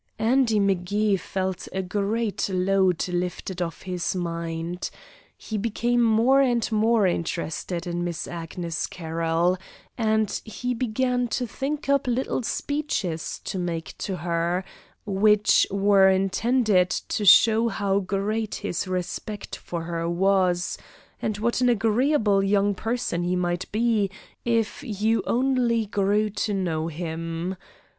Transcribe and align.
Andy 0.17 0.59
M'Gee 0.59 1.15
felt 1.15 1.67
a 1.71 1.83
great 1.83 2.49
load 2.49 3.07
lifted 3.07 3.61
off 3.61 3.83
his 3.83 4.15
mind. 4.15 4.89
He 5.37 5.59
became 5.59 6.01
more 6.01 6.41
and 6.41 6.65
more 6.71 7.05
interested 7.05 7.85
in 7.85 8.03
Miss 8.03 8.27
Agnes 8.27 8.87
Carroll, 8.87 9.59
and 9.99 10.41
he 10.43 10.73
began 10.73 11.27
to 11.27 11.45
think 11.45 11.87
up 11.87 12.07
little 12.07 12.41
speeches 12.41 13.39
to 13.43 13.59
make 13.59 13.95
to 13.99 14.15
her, 14.15 14.63
which 15.05 15.67
were 15.69 16.09
intended 16.09 16.89
to 16.89 17.23
show 17.23 17.67
how 17.67 17.99
great 17.99 18.55
his 18.55 18.87
respect 18.87 19.55
for 19.55 19.83
her 19.83 20.09
was, 20.09 20.79
and 21.21 21.37
what 21.37 21.61
an 21.61 21.69
agreeable 21.69 22.41
young 22.43 22.73
person 22.73 23.21
he 23.23 23.35
might 23.35 23.71
be 23.71 24.09
if 24.45 24.81
you 24.83 25.21
only 25.27 25.85
grew 25.85 26.31
to 26.31 26.55
know 26.55 26.87
him. 26.87 27.55